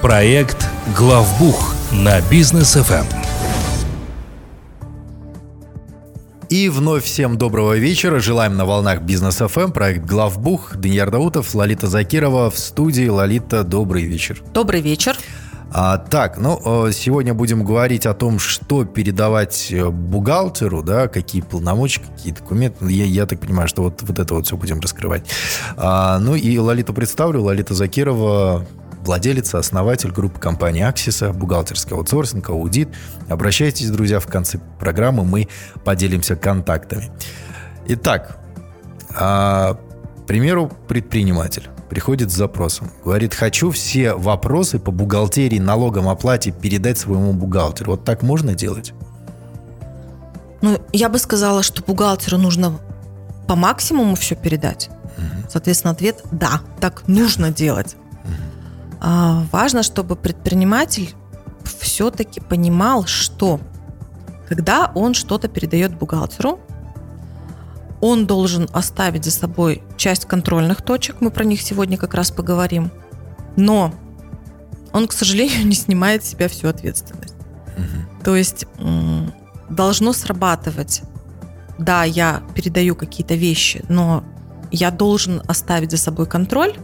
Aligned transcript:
Проект 0.00 0.66
«Главбух» 0.96 1.74
на 1.92 2.18
бизнес 2.30 2.72
ФМ. 2.72 3.04
И 6.48 6.70
вновь 6.70 7.04
всем 7.04 7.36
доброго 7.36 7.76
вечера. 7.76 8.20
Желаем 8.20 8.56
на 8.56 8.64
волнах 8.64 9.02
Бизнес 9.02 9.36
ФМ. 9.36 9.72
Проект 9.72 10.06
Главбух. 10.06 10.76
Даниил 10.76 11.10
Даутов, 11.10 11.54
Лолита 11.54 11.88
Закирова 11.88 12.50
в 12.50 12.58
студии. 12.58 13.06
Лолита, 13.06 13.64
добрый 13.64 14.04
вечер. 14.04 14.42
Добрый 14.54 14.80
вечер. 14.80 15.14
А, 15.70 15.98
так, 15.98 16.38
ну, 16.38 16.86
э, 16.86 16.92
сегодня 16.92 17.34
будем 17.34 17.62
говорить 17.62 18.06
о 18.06 18.14
том, 18.14 18.38
что 18.38 18.86
передавать 18.86 19.70
э, 19.70 19.90
бухгалтеру, 19.90 20.82
да, 20.82 21.08
какие 21.08 21.42
полномочия, 21.42 22.00
какие 22.00 22.32
документы. 22.32 22.90
Я, 22.90 23.04
я 23.04 23.26
так 23.26 23.40
понимаю, 23.40 23.68
что 23.68 23.82
вот, 23.82 24.00
вот 24.00 24.18
это 24.18 24.32
вот 24.32 24.46
все 24.46 24.56
будем 24.56 24.80
раскрывать. 24.80 25.28
А, 25.76 26.18
ну 26.18 26.34
и 26.34 26.56
Лолиту 26.56 26.94
представлю. 26.94 27.42
Лолита 27.42 27.74
Закирова, 27.74 28.66
владелец, 29.08 29.54
основатель 29.54 30.12
группы 30.12 30.38
компании 30.38 30.82
Аксиса, 30.82 31.32
бухгалтерский 31.32 31.96
аутсорсинг, 31.96 32.50
аудит. 32.50 32.90
Обращайтесь, 33.28 33.90
друзья, 33.90 34.20
в 34.20 34.26
конце 34.26 34.60
программы 34.78 35.24
мы 35.24 35.48
поделимся 35.84 36.36
контактами. 36.36 37.10
Итак, 37.86 38.38
а, 39.16 39.78
к 40.22 40.26
примеру, 40.26 40.70
предприниматель 40.86 41.68
приходит 41.88 42.30
с 42.30 42.34
запросом. 42.34 42.90
Говорит, 43.02 43.34
хочу 43.34 43.70
все 43.70 44.12
вопросы 44.12 44.78
по 44.78 44.90
бухгалтерии, 44.90 45.58
налогам, 45.58 46.06
оплате 46.08 46.52
передать 46.52 46.98
своему 46.98 47.32
бухгалтеру. 47.32 47.92
Вот 47.92 48.04
так 48.04 48.22
можно 48.22 48.54
делать? 48.54 48.92
Ну, 50.60 50.78
я 50.92 51.08
бы 51.08 51.18
сказала, 51.18 51.62
что 51.62 51.82
бухгалтеру 51.82 52.36
нужно 52.36 52.78
по 53.46 53.56
максимуму 53.56 54.16
все 54.16 54.34
передать. 54.34 54.90
Угу. 55.16 55.50
Соответственно, 55.50 55.92
ответ– 55.92 56.20
да, 56.30 56.60
так 56.78 57.08
нужно 57.08 57.50
делать. 57.50 57.96
А, 58.24 58.28
важно, 59.00 59.82
чтобы 59.82 60.16
предприниматель 60.16 61.14
все-таки 61.64 62.40
понимал, 62.40 63.06
что 63.06 63.60
когда 64.48 64.90
он 64.94 65.14
что-то 65.14 65.48
передает 65.48 65.96
бухгалтеру, 65.96 66.60
он 68.00 68.26
должен 68.26 68.68
оставить 68.72 69.24
за 69.24 69.30
собой 69.30 69.82
часть 69.96 70.24
контрольных 70.24 70.82
точек, 70.82 71.16
мы 71.20 71.30
про 71.30 71.44
них 71.44 71.60
сегодня 71.60 71.96
как 71.96 72.14
раз 72.14 72.30
поговорим, 72.30 72.90
но 73.56 73.92
он, 74.92 75.08
к 75.08 75.12
сожалению, 75.12 75.64
не 75.66 75.74
снимает 75.74 76.24
с 76.24 76.28
себя 76.28 76.48
всю 76.48 76.68
ответственность. 76.68 77.34
Угу. 77.76 78.24
То 78.24 78.36
есть 78.36 78.66
должно 79.68 80.12
срабатывать, 80.12 81.02
да, 81.78 82.04
я 82.04 82.42
передаю 82.54 82.94
какие-то 82.94 83.34
вещи, 83.34 83.84
но 83.88 84.24
я 84.70 84.90
должен 84.90 85.42
оставить 85.46 85.90
за 85.90 85.98
собой 85.98 86.26
контроль, 86.26 86.74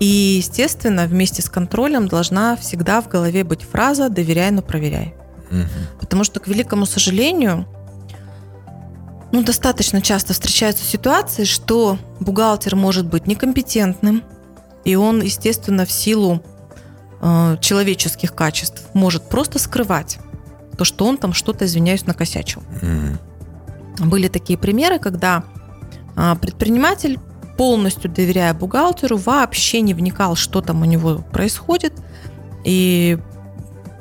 и, 0.00 0.38
естественно, 0.38 1.06
вместе 1.06 1.42
с 1.42 1.50
контролем 1.50 2.08
должна 2.08 2.56
всегда 2.56 3.02
в 3.02 3.08
голове 3.08 3.44
быть 3.44 3.62
фраза 3.62 4.08
«доверяй, 4.08 4.50
но 4.50 4.62
проверяй». 4.62 5.14
Угу. 5.50 6.00
Потому 6.00 6.24
что, 6.24 6.40
к 6.40 6.48
великому 6.48 6.86
сожалению, 6.86 7.66
ну, 9.30 9.44
достаточно 9.44 10.00
часто 10.00 10.32
встречаются 10.32 10.84
ситуации, 10.84 11.44
что 11.44 11.98
бухгалтер 12.18 12.76
может 12.76 13.06
быть 13.06 13.26
некомпетентным, 13.26 14.24
и 14.86 14.96
он, 14.96 15.20
естественно, 15.20 15.84
в 15.84 15.92
силу 15.92 16.42
э, 17.20 17.58
человеческих 17.60 18.34
качеств 18.34 18.86
может 18.94 19.28
просто 19.28 19.58
скрывать 19.58 20.18
то, 20.78 20.84
что 20.84 21.04
он 21.04 21.18
там 21.18 21.34
что-то, 21.34 21.66
извиняюсь, 21.66 22.06
накосячил. 22.06 22.62
Mm. 22.80 23.18
Были 24.06 24.28
такие 24.28 24.58
примеры, 24.58 24.98
когда 24.98 25.44
э, 26.16 26.34
предприниматель 26.40 27.18
полностью 27.60 28.10
доверяя 28.10 28.54
бухгалтеру, 28.54 29.18
вообще 29.18 29.82
не 29.82 29.92
вникал, 29.92 30.34
что 30.34 30.62
там 30.62 30.80
у 30.80 30.86
него 30.86 31.22
происходит, 31.30 31.92
и 32.64 33.18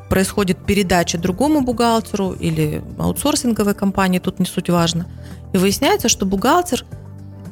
происходит 0.09 0.65
передача 0.65 1.17
другому 1.17 1.59
бухгалтеру 1.59 2.31
или 2.31 2.81
аутсорсинговой 2.97 3.73
компании, 3.73 4.19
тут 4.19 4.39
не 4.39 4.45
суть 4.45 4.69
важно. 4.69 5.07
И 5.51 5.57
выясняется, 5.57 6.07
что 6.07 6.25
бухгалтер 6.25 6.85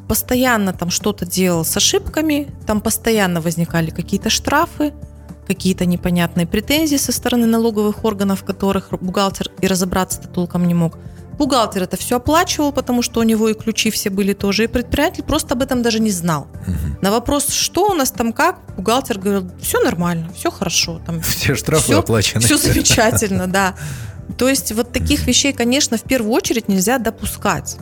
постоянно 0.08 0.72
там 0.72 0.92
что-то 0.92 1.26
делал 1.26 1.66
с 1.66 1.76
ошибками, 1.76 2.48
там 2.66 2.80
постоянно 2.80 3.42
возникали 3.42 3.90
какие-то 3.90 4.30
штрафы, 4.30 4.94
какие-то 5.46 5.86
непонятные 5.86 6.48
претензии 6.48 6.96
со 6.96 7.12
стороны 7.12 7.48
налоговых 7.48 8.06
органов, 8.06 8.46
которых 8.46 8.94
бухгалтер 9.02 9.52
и 9.60 9.68
разобраться-то 9.68 10.30
толком 10.30 10.70
не 10.70 10.74
мог. 10.74 10.98
Бухгалтер 11.38 11.84
это 11.84 11.98
все 11.98 12.18
оплачивал, 12.18 12.72
потому 12.72 13.02
что 13.02 13.20
у 13.20 13.24
него 13.24 13.48
и 13.50 13.54
ключи 13.54 13.92
все 13.92 14.10
были 14.10 14.34
тоже, 14.34 14.64
и 14.64 14.68
предприниматель 14.68 15.24
просто 15.24 15.54
об 15.54 15.62
этом 15.62 15.84
даже 15.84 16.00
не 16.00 16.10
знал. 16.10 16.48
Угу. 16.68 16.98
На 17.02 17.12
вопрос, 17.12 17.50
что 17.50 17.92
у 17.92 17.94
нас 17.94 18.12
там 18.12 18.34
как, 18.34 18.60
бухгалтер 18.76 19.20
говорил, 19.20 19.52
все 19.62 19.80
нормально, 19.82 20.30
все 20.36 20.50
хорошо. 20.50 21.00
Там, 21.06 21.22
все 21.22 21.56
штрафы 21.56 21.84
все, 21.84 22.00
оплачены. 22.00 22.42
Все 22.42 22.58
замечательно, 22.58 23.48
да. 23.48 23.76
То 24.38 24.50
есть 24.50 24.72
вот 24.72 24.92
таких 24.92 25.28
вещей, 25.28 25.54
конечно, 25.54 25.98
в 25.98 26.04
первую 26.04 26.34
очередь 26.34 26.68
нельзя 26.68 26.98
допускать. 26.98 27.78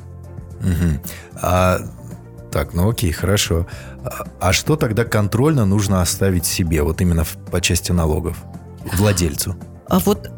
Угу. 0.59 0.99
А, 1.41 1.79
так, 2.51 2.73
ну 2.73 2.89
окей, 2.89 3.11
хорошо. 3.11 3.67
А, 4.03 4.27
а 4.39 4.53
что 4.53 4.75
тогда 4.75 5.05
контрольно 5.05 5.65
нужно 5.65 6.01
оставить 6.01 6.45
себе, 6.45 6.83
вот 6.83 7.01
именно 7.01 7.23
в, 7.23 7.37
по 7.51 7.61
части 7.61 7.91
налогов, 7.91 8.37
владельцу? 8.93 9.55
А 9.87 9.99
вот 9.99 10.29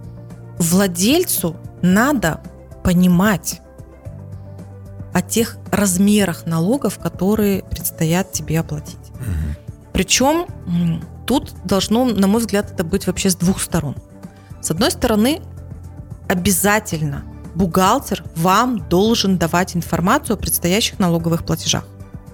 владельцу 0.59 1.55
надо 1.81 2.41
понимать 2.87 3.59
о 5.13 5.21
тех 5.21 5.57
размерах 5.71 6.45
налогов, 6.45 6.99
которые 6.99 7.61
предстоят 7.63 8.31
тебе 8.31 8.61
оплатить. 8.61 9.11
Угу. 9.15 9.91
Причем 9.91 10.45
тут 11.25 11.53
должно, 11.65 12.05
на 12.05 12.27
мой 12.27 12.39
взгляд, 12.39 12.71
это 12.71 12.85
быть 12.85 13.05
вообще 13.05 13.29
с 13.29 13.35
двух 13.35 13.61
сторон. 13.61 13.97
С 14.61 14.71
одной 14.71 14.89
стороны, 14.91 15.41
обязательно 16.29 17.25
бухгалтер 17.55 18.23
вам 18.37 18.87
должен 18.87 19.37
давать 19.37 19.75
информацию 19.75 20.35
о 20.35 20.37
предстоящих 20.37 20.97
налоговых 20.97 21.43
платежах. 21.43 21.85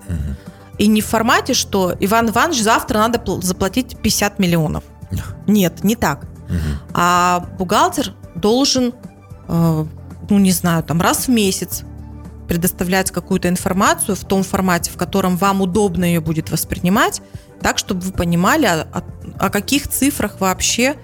Угу. 0.08 0.78
И 0.78 0.86
не 0.86 1.02
в 1.02 1.08
формате, 1.08 1.56
что 1.56 1.96
Иван 2.00 2.30
Иванович, 2.30 2.62
завтра 2.62 3.00
надо 3.00 3.42
заплатить 3.42 3.98
50 3.98 4.38
миллионов. 4.38 4.84
Нет, 5.48 5.84
не 5.84 5.96
так. 5.96 6.26
Угу. 6.48 6.92
А 6.94 7.40
бухгалтер 7.58 8.14
должен 8.36 8.94
э, 9.48 9.86
ну, 10.30 10.40
не 10.40 10.52
знаю, 10.52 10.84
там 10.84 11.02
раз 11.02 11.28
в 11.28 11.30
месяц 11.30 11.84
предоставлять 12.48 13.12
какую-то 13.12 13.50
информацию 13.50 14.16
в 14.16 14.24
том 14.26 14.44
формате, 14.44 14.92
в 14.92 14.98
котором 14.98 15.38
вам 15.38 15.62
удобно 15.62 16.06
ее 16.06 16.20
будет 16.20 16.52
воспринимать, 16.52 17.22
так, 17.62 17.78
чтобы 17.78 18.02
вы 18.02 18.12
понимали, 18.12 18.66
о, 18.66 18.86
о 19.40 19.50
каких 19.50 19.88
цифрах 19.88 20.40
вообще 20.40 20.96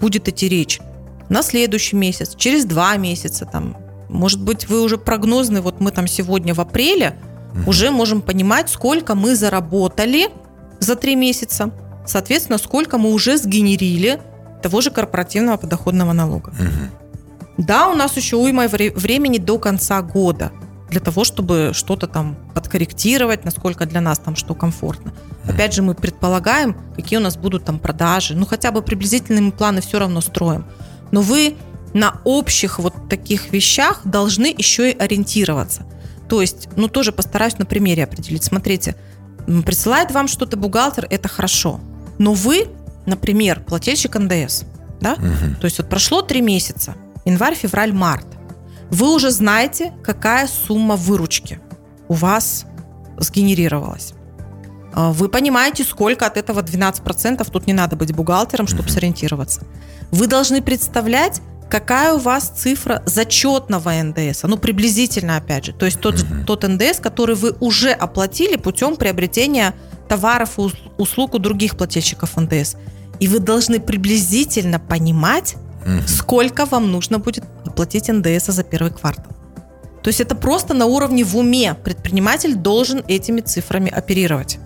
будет 0.00 0.28
идти 0.28 0.48
речь. 0.48 0.80
На 1.28 1.42
следующий 1.42 1.96
месяц, 1.96 2.34
через 2.34 2.64
два 2.64 2.96
месяца, 2.96 3.44
там, 3.44 3.76
может 4.08 4.42
быть, 4.42 4.68
вы 4.68 4.82
уже 4.82 4.98
прогнозны, 4.98 5.60
вот 5.60 5.80
мы 5.80 5.90
там 5.90 6.06
сегодня 6.06 6.54
в 6.54 6.60
апреле, 6.60 7.16
угу. 7.52 7.70
уже 7.70 7.90
можем 7.90 8.22
понимать, 8.22 8.68
сколько 8.70 9.14
мы 9.14 9.36
заработали 9.36 10.30
за 10.80 10.96
три 10.96 11.14
месяца, 11.14 11.70
соответственно, 12.06 12.58
сколько 12.58 12.98
мы 12.98 13.12
уже 13.12 13.36
сгенерили 13.36 14.20
того 14.62 14.80
же 14.80 14.90
корпоративного 14.90 15.56
подоходного 15.56 16.12
налога. 16.12 16.48
Угу. 16.48 16.99
Да, 17.60 17.88
у 17.88 17.94
нас 17.94 18.16
еще 18.16 18.36
уйма 18.36 18.66
времени 18.68 19.36
до 19.36 19.58
конца 19.58 20.00
года 20.00 20.50
для 20.90 21.00
того, 21.00 21.24
чтобы 21.24 21.70
что-то 21.74 22.06
там 22.06 22.36
подкорректировать, 22.54 23.44
насколько 23.44 23.86
для 23.86 24.00
нас 24.00 24.18
там 24.18 24.34
что 24.34 24.54
комфортно. 24.54 25.12
Опять 25.46 25.74
же, 25.74 25.82
мы 25.82 25.94
предполагаем, 25.94 26.74
какие 26.96 27.18
у 27.18 27.22
нас 27.22 27.36
будут 27.36 27.64
там 27.64 27.78
продажи. 27.78 28.34
Ну, 28.34 28.46
хотя 28.46 28.72
бы 28.72 28.82
приблизительные 28.82 29.42
мы 29.42 29.52
планы 29.52 29.82
все 29.82 29.98
равно 29.98 30.20
строим. 30.20 30.64
Но 31.10 31.20
вы 31.20 31.56
на 31.92 32.20
общих 32.24 32.78
вот 32.78 33.08
таких 33.08 33.52
вещах 33.52 34.00
должны 34.04 34.54
еще 34.56 34.90
и 34.90 34.98
ориентироваться. 34.98 35.84
То 36.28 36.40
есть, 36.40 36.68
ну, 36.76 36.88
тоже 36.88 37.12
постараюсь 37.12 37.58
на 37.58 37.66
примере 37.66 38.04
определить. 38.04 38.44
Смотрите, 38.44 38.96
присылает 39.66 40.12
вам 40.12 40.28
что-то 40.28 40.56
бухгалтер, 40.56 41.06
это 41.10 41.28
хорошо. 41.28 41.80
Но 42.18 42.32
вы, 42.32 42.68
например, 43.06 43.60
плательщик 43.60 44.16
НДС, 44.16 44.62
да? 45.00 45.12
Угу. 45.12 45.60
То 45.60 45.64
есть 45.66 45.78
вот 45.78 45.88
прошло 45.88 46.22
три 46.22 46.40
месяца, 46.40 46.94
январь, 47.30 47.54
февраль, 47.54 47.92
март, 47.92 48.26
вы 48.90 49.14
уже 49.14 49.30
знаете, 49.30 49.92
какая 50.02 50.48
сумма 50.48 50.96
выручки 50.96 51.60
у 52.08 52.14
вас 52.14 52.66
сгенерировалась. 53.18 54.14
А, 54.92 55.12
вы 55.12 55.28
понимаете, 55.28 55.84
сколько 55.84 56.26
от 56.26 56.36
этого 56.36 56.60
12%, 56.60 57.48
тут 57.50 57.66
не 57.66 57.72
надо 57.72 57.96
быть 57.96 58.12
бухгалтером, 58.12 58.66
чтобы 58.66 58.84
mm-hmm. 58.84 58.92
сориентироваться. 58.92 59.62
Вы 60.10 60.26
должны 60.26 60.60
представлять, 60.60 61.40
какая 61.68 62.14
у 62.14 62.18
вас 62.18 62.48
цифра 62.48 63.02
зачетного 63.06 63.92
НДС, 64.02 64.42
ну 64.42 64.56
приблизительно 64.56 65.36
опять 65.36 65.66
же, 65.66 65.72
то 65.72 65.86
есть 65.86 66.00
тот, 66.00 66.16
mm-hmm. 66.16 66.44
тот 66.44 66.66
НДС, 66.66 66.98
который 66.98 67.36
вы 67.36 67.54
уже 67.60 67.92
оплатили 67.92 68.56
путем 68.56 68.96
приобретения 68.96 69.74
товаров 70.08 70.58
и 70.58 70.62
услуг 70.98 71.34
у 71.34 71.38
других 71.38 71.76
плательщиков 71.76 72.36
НДС. 72.36 72.74
И 73.20 73.28
вы 73.28 73.38
должны 73.38 73.78
приблизительно 73.78 74.80
понимать, 74.80 75.54
угу. 75.84 76.06
сколько 76.06 76.66
вам 76.66 76.90
нужно 76.90 77.18
будет 77.18 77.44
оплатить 77.64 78.08
НДС 78.08 78.46
за 78.46 78.62
первый 78.62 78.92
квартал. 78.92 79.32
То 80.02 80.08
есть 80.08 80.20
это 80.20 80.34
просто 80.34 80.74
на 80.74 80.86
уровне 80.86 81.24
в 81.24 81.36
уме 81.36 81.74
предприниматель 81.74 82.54
должен 82.54 83.02
этими 83.06 83.40
цифрами 83.42 83.90
оперировать. 83.90 84.58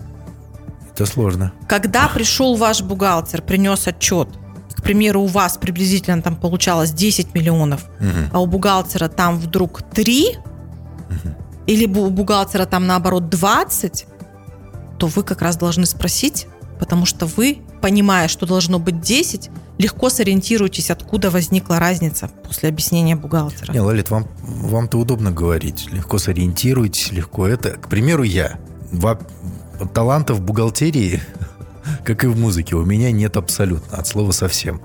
Это 0.93 1.05
сложно. 1.05 1.51
Когда 1.67 2.07
пришел 2.07 2.55
ваш 2.55 2.81
бухгалтер, 2.81 3.41
принес 3.41 3.85
отчет, 3.87 4.29
к 4.73 4.81
примеру, 4.81 5.21
у 5.23 5.27
вас 5.27 5.57
приблизительно 5.57 6.21
там 6.21 6.35
получалось 6.37 6.91
10 6.91 7.33
миллионов, 7.33 7.85
Мгм. 7.99 8.29
а 8.31 8.39
у 8.39 8.45
бухгалтера 8.45 9.09
там 9.09 9.37
вдруг 9.39 9.81
3, 9.81 10.37
или 11.67 11.85
бу- 11.85 12.07
у 12.07 12.09
бухгалтера 12.11 12.65
там 12.65 12.87
наоборот 12.87 13.27
20, 13.29 14.05
то 14.97 15.07
вы 15.07 15.23
как 15.23 15.41
раз 15.41 15.57
должны 15.57 15.85
спросить, 15.85 16.47
потому 16.79 17.05
что 17.05 17.25
вы, 17.25 17.61
понимая, 17.81 18.27
что 18.27 18.45
должно 18.45 18.79
быть 18.79 19.01
10, 19.01 19.49
легко 19.77 20.09
сориентируетесь, 20.09 20.91
откуда 20.91 21.29
возникла 21.29 21.79
разница 21.79 22.29
после 22.43 22.69
объяснения 22.69 23.15
бухгалтера. 23.15 23.73
Не, 23.73 23.79
Лолит, 23.79 24.09
вам, 24.09 24.27
вам-то 24.41 24.97
удобно 24.97 25.31
говорить. 25.31 25.87
Легко 25.91 26.17
сориентируйтесь, 26.17 27.11
легко 27.11 27.47
это. 27.47 27.71
К 27.71 27.87
примеру, 27.89 28.23
я. 28.23 28.57
Во- 28.91 29.19
талантов 29.93 30.37
в 30.37 30.41
бухгалтерии, 30.41 31.21
как 32.05 32.23
и 32.23 32.27
в 32.27 32.37
музыке, 32.37 32.75
у 32.75 32.85
меня 32.85 33.11
нет 33.11 33.37
абсолютно, 33.37 33.97
от 33.97 34.07
слова 34.07 34.31
совсем. 34.31 34.81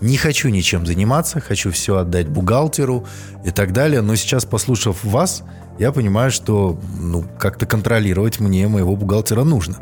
Не 0.00 0.16
хочу 0.16 0.48
ничем 0.48 0.86
заниматься, 0.86 1.40
хочу 1.40 1.72
все 1.72 1.96
отдать 1.96 2.28
бухгалтеру 2.28 3.06
и 3.44 3.50
так 3.50 3.72
далее. 3.72 4.00
Но 4.00 4.14
сейчас, 4.14 4.44
послушав 4.44 5.02
вас, 5.02 5.42
я 5.80 5.90
понимаю, 5.90 6.30
что 6.30 6.78
ну, 7.00 7.24
как-то 7.38 7.66
контролировать 7.66 8.38
мне 8.38 8.68
моего 8.68 8.94
бухгалтера 8.94 9.42
нужно. 9.42 9.78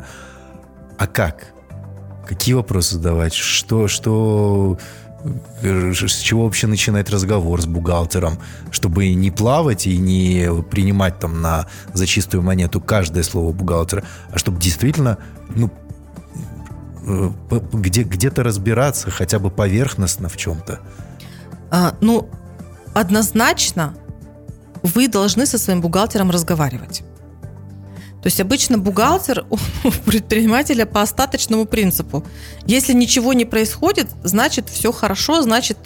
А 0.97 1.05
как? 1.05 1.53
Какие 2.27 2.55
вопросы 2.55 2.95
задавать? 2.95 3.33
Что, 3.33 3.87
что, 3.87 4.77
э, 5.61 5.93
с 5.93 6.17
чего 6.19 6.43
вообще 6.43 6.67
начинать 6.67 7.09
разговор 7.09 7.61
с 7.61 7.65
бухгалтером, 7.65 8.39
чтобы 8.69 9.13
не 9.13 9.31
плавать 9.31 9.87
и 9.87 9.97
не 9.97 10.49
принимать 10.63 11.19
там 11.19 11.41
на 11.41 11.67
за 11.93 12.05
чистую 12.05 12.43
монету 12.43 12.81
каждое 12.81 13.23
слово 13.23 13.53
бухгалтера, 13.53 14.03
а 14.29 14.37
чтобы 14.37 14.59
действительно, 14.59 15.19
ну, 15.55 15.71
э, 17.05 17.31
где, 17.71 18.03
где-то 18.03 18.43
разбираться, 18.43 19.09
хотя 19.09 19.39
бы 19.39 19.49
поверхностно 19.49 20.27
в 20.27 20.35
чем-то. 20.35 20.79
А, 21.71 21.95
ну, 22.01 22.29
однозначно 22.93 23.93
вы 24.83 25.07
должны 25.07 25.45
со 25.45 25.57
своим 25.57 25.79
бухгалтером 25.79 26.29
разговаривать. 26.29 27.03
То 28.21 28.27
есть 28.27 28.39
обычно 28.39 28.77
бухгалтер 28.77 29.45
у 29.49 29.57
предпринимателя 30.05 30.85
по 30.85 31.01
остаточному 31.01 31.65
принципу. 31.65 32.25
Если 32.65 32.93
ничего 32.93 33.33
не 33.33 33.45
происходит, 33.45 34.07
значит 34.23 34.69
все 34.69 34.91
хорошо, 34.91 35.41
значит 35.41 35.77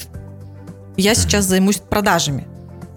я 0.98 1.16
сейчас 1.16 1.46
займусь 1.46 1.78
продажами. 1.78 2.48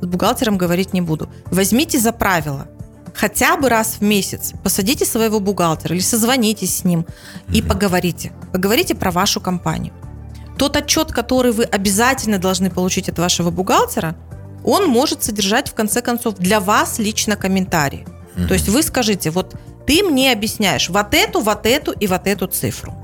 С 0.00 0.06
бухгалтером 0.06 0.58
говорить 0.58 0.92
не 0.92 1.00
буду. 1.00 1.28
Возьмите 1.46 1.98
за 1.98 2.12
правило. 2.12 2.69
Хотя 3.14 3.56
бы 3.56 3.69
раз 3.69 3.96
в 4.00 4.02
месяц 4.02 4.52
посадите 4.62 5.04
своего 5.04 5.38
бухгалтера 5.38 5.94
или 5.94 6.02
созвонитесь 6.02 6.78
с 6.78 6.84
ним 6.84 7.06
и 7.52 7.62
поговорите. 7.62 8.32
Поговорите 8.52 8.94
про 8.94 9.12
вашу 9.12 9.40
компанию. 9.40 9.94
Тот 10.58 10.76
отчет, 10.76 11.12
который 11.12 11.52
вы 11.52 11.64
обязательно 11.64 12.38
должны 12.38 12.70
получить 12.70 13.08
от 13.08 13.19
вашего 13.19 13.50
бухгалтера, 13.50 14.16
он 14.64 14.86
может 14.86 15.22
содержать, 15.22 15.69
в 15.69 15.75
конце 15.75 16.00
концов, 16.00 16.36
для 16.36 16.60
вас 16.60 16.98
лично 16.98 17.36
комментарии. 18.34 18.48
То 18.48 18.54
есть 18.54 18.69
вы 18.69 18.82
скажите, 18.82 19.31
вот 19.31 19.54
ты 19.86 20.02
мне 20.02 20.32
объясняешь 20.32 20.88
вот 20.88 21.14
эту, 21.14 21.40
вот 21.40 21.66
эту 21.66 21.92
и 21.92 22.06
вот 22.06 22.26
эту 22.26 22.46
цифру. 22.46 22.94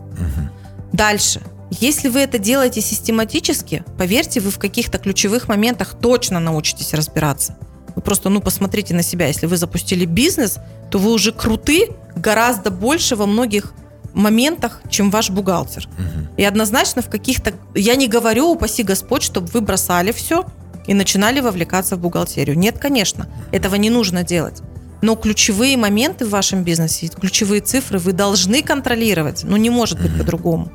Дальше. 0.92 1.40
Если 1.70 2.08
вы 2.08 2.20
это 2.20 2.38
делаете 2.38 2.80
систематически, 2.80 3.84
поверьте, 3.96 4.40
вы 4.40 4.50
в 4.50 4.58
каких-то 4.58 4.98
ключевых 4.98 5.46
моментах 5.46 5.94
точно 6.00 6.40
научитесь 6.40 6.94
разбираться. 6.94 7.56
Вы 7.94 8.02
просто, 8.02 8.28
ну, 8.28 8.40
посмотрите 8.40 8.92
на 8.94 9.02
себя. 9.02 9.28
Если 9.28 9.46
вы 9.46 9.56
запустили 9.56 10.04
бизнес, 10.04 10.58
то 10.90 10.98
вы 10.98 11.12
уже 11.12 11.32
круты 11.32 11.90
гораздо 12.16 12.70
больше 12.70 13.14
во 13.14 13.26
многих 13.26 13.72
моментах, 14.14 14.80
чем 14.88 15.10
ваш 15.10 15.30
бухгалтер. 15.30 15.88
И 16.36 16.44
однозначно 16.44 17.02
в 17.02 17.08
каких-то... 17.08 17.52
Я 17.74 17.94
не 17.94 18.08
говорю, 18.08 18.50
упаси 18.50 18.82
Господь, 18.82 19.22
чтобы 19.22 19.46
вы 19.48 19.60
бросали 19.60 20.10
все 20.10 20.44
и 20.86 20.94
начинали 20.94 21.40
вовлекаться 21.40 21.94
в 21.94 22.00
бухгалтерию. 22.00 22.58
Нет, 22.58 22.78
конечно, 22.78 23.28
этого 23.52 23.76
не 23.76 23.90
нужно 23.90 24.24
делать. 24.24 24.60
Но 25.02 25.16
ключевые 25.16 25.76
моменты 25.76 26.26
в 26.26 26.30
вашем 26.30 26.62
бизнесе, 26.62 27.08
ключевые 27.08 27.60
цифры 27.60 27.98
вы 27.98 28.12
должны 28.12 28.62
контролировать. 28.62 29.44
Ну, 29.44 29.56
не 29.56 29.70
может 29.70 30.00
быть 30.00 30.16
по-другому. 30.16 30.70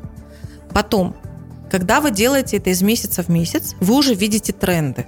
Потом, 0.72 1.16
когда 1.70 2.02
вы 2.02 2.12
делаете 2.12 2.58
это 2.58 2.70
из 2.70 2.82
месяца 2.82 3.24
в 3.24 3.30
месяц, 3.30 3.76
вы 3.80 3.96
уже 3.96 4.14
видите 4.14 4.52
тренды. 4.52 5.08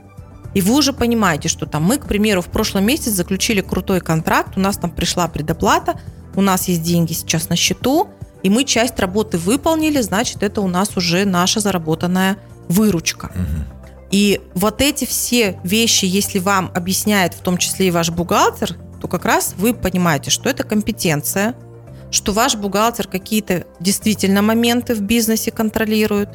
И 0.54 0.62
вы 0.62 0.76
уже 0.76 0.94
понимаете, 0.94 1.50
что 1.50 1.66
там 1.66 1.84
мы, 1.84 1.98
к 1.98 2.08
примеру, 2.08 2.42
в 2.42 2.48
прошлом 2.48 2.86
месяце 2.86 3.12
заключили 3.12 3.62
крутой 3.62 4.02
контракт, 4.02 4.58
у 4.58 4.60
нас 4.60 4.78
там 4.78 4.92
пришла 4.92 5.28
предоплата, 5.28 6.00
у 6.36 6.42
нас 6.42 6.68
есть 6.68 6.84
деньги 6.84 7.14
сейчас 7.14 7.50
на 7.50 7.56
счету, 7.56 8.10
и 8.44 8.50
мы 8.50 8.64
часть 8.64 9.00
работы 9.00 9.38
выполнили, 9.38 10.02
значит, 10.02 10.44
это 10.44 10.62
у 10.62 10.68
нас 10.68 10.96
уже 10.96 11.26
наша 11.26 11.60
заработанная 11.60 12.38
выручка. 12.70 13.32
И 14.10 14.40
вот 14.54 14.82
эти 14.82 15.06
все 15.06 15.60
вещи, 15.64 16.06
если 16.06 16.40
вам 16.40 16.72
объясняет 16.74 17.34
в 17.34 17.40
том 17.40 17.58
числе 17.58 17.88
и 17.88 17.92
ваш 17.92 18.10
бухгалтер, 18.10 18.78
то 19.00 19.08
как 19.08 19.26
раз 19.26 19.54
вы 19.58 19.74
понимаете, 19.74 20.32
что 20.32 20.50
это 20.50 20.64
компетенция, 20.64 21.56
что 22.12 22.32
ваш 22.32 22.56
бухгалтер 22.56 23.08
какие-то 23.08 23.66
действительно 23.80 24.42
моменты 24.42 24.96
в 24.96 25.02
бизнесе 25.02 25.52
контролирует, 25.52 26.30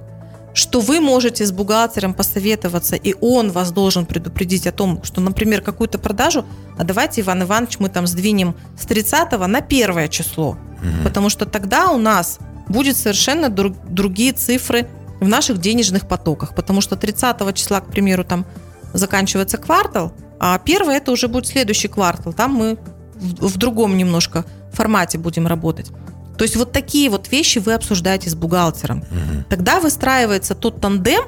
что 0.54 0.80
вы 0.80 1.00
можете 1.00 1.46
с 1.46 1.52
бухгалтером 1.52 2.12
посоветоваться, 2.14 2.96
и 2.96 3.14
он 3.20 3.50
вас 3.50 3.72
должен 3.72 4.04
предупредить 4.04 4.66
о 4.66 4.72
том, 4.72 5.02
что, 5.02 5.20
например, 5.20 5.62
какую-то 5.62 5.98
продажу, 5.98 6.44
а 6.78 6.84
давайте, 6.84 7.22
Иван 7.22 7.42
Иванович, 7.42 7.78
мы 7.78 7.88
там 7.88 8.06
сдвинем 8.06 8.54
с 8.78 8.84
30 8.84 9.32
на 9.46 9.60
первое 9.62 10.08
число, 10.08 10.58
потому 11.04 11.30
что 11.30 11.46
тогда 11.46 11.90
у 11.90 11.98
нас 11.98 12.38
будет 12.68 12.96
совершенно 12.96 13.48
друг- 13.48 13.76
другие 13.88 14.32
цифры 14.32 14.86
в 15.20 15.28
наших 15.28 15.58
денежных 15.58 16.06
потоках, 16.06 16.54
потому 16.54 16.80
что 16.80 16.96
30 16.96 17.52
числа, 17.54 17.80
к 17.80 17.86
примеру, 17.86 18.24
там 18.24 18.44
заканчивается 18.92 19.56
квартал, 19.56 20.12
а 20.44 20.58
первое 20.58 20.96
это 20.96 21.12
уже 21.12 21.28
будет 21.28 21.46
следующий 21.46 21.86
квартал, 21.86 22.32
там 22.32 22.52
мы 22.52 22.76
в, 23.14 23.46
в 23.46 23.56
другом 23.58 23.96
немножко 23.96 24.44
формате 24.72 25.16
будем 25.16 25.46
работать. 25.46 25.92
То 26.36 26.42
есть 26.42 26.56
вот 26.56 26.72
такие 26.72 27.08
вот 27.10 27.30
вещи 27.30 27.60
вы 27.60 27.74
обсуждаете 27.74 28.28
с 28.28 28.34
бухгалтером. 28.34 29.04
Тогда 29.48 29.78
выстраивается 29.78 30.56
тот 30.56 30.80
тандем, 30.80 31.22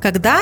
когда 0.00 0.40